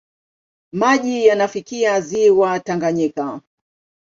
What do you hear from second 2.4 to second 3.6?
Tanganyika.